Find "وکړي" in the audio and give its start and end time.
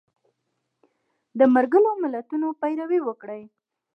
3.03-3.41